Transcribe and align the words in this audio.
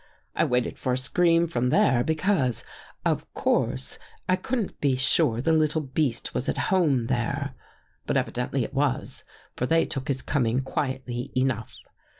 "I 0.35 0.45
waited 0.45 0.79
for 0.79 0.93
a 0.93 0.97
scream 0.97 1.45
from 1.45 1.69
there, 1.69 2.03
because, 2.03 2.63
of 3.05 3.19
i6i 3.19 3.19
THE 3.19 3.19
GHOST 3.19 3.19
GIRL 3.21 3.43
course 3.43 3.99
I 4.29 4.35
couldn't 4.35 4.81
be 4.81 4.95
sure 4.95 5.41
the 5.43 5.53
little 5.53 5.81
beast 5.81 6.33
was 6.33 6.49
at 6.49 6.57
home 6.73 7.05
there. 7.05 7.53
But 8.07 8.17
evidently 8.17 8.63
it 8.63 8.73
was, 8.73 9.23
for 9.55 9.67
they 9.67 9.85
took 9.85 10.07
his 10.07 10.23
coming 10.23 10.63
quietly 10.63 11.31
enough. 11.37 11.75